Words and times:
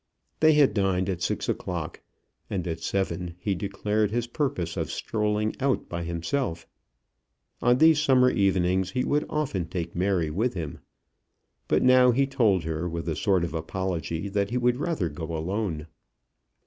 They 0.39 0.53
had 0.53 0.73
dined 0.73 1.09
at 1.09 1.21
six 1.21 1.47
o'clock, 1.47 2.01
and 2.49 2.67
at 2.67 2.79
seven 2.79 3.35
he 3.37 3.53
declared 3.53 4.09
his 4.09 4.25
purpose 4.25 4.75
of 4.75 4.89
strolling 4.89 5.55
out 5.59 5.87
by 5.87 6.01
himself. 6.05 6.65
On 7.61 7.77
these 7.77 8.01
summer 8.01 8.31
evenings 8.31 8.89
he 8.93 9.03
would 9.03 9.27
often 9.29 9.67
take 9.67 9.95
Mary 9.95 10.31
with 10.31 10.55
him; 10.55 10.79
but 11.67 11.83
he 11.83 11.87
now 11.87 12.11
told 12.11 12.63
her, 12.63 12.89
with 12.89 13.07
a 13.07 13.15
sort 13.15 13.43
of 13.43 13.53
apology, 13.53 14.27
that 14.27 14.49
he 14.49 14.57
would 14.57 14.77
rather 14.77 15.07
go 15.07 15.37
alone. 15.37 15.85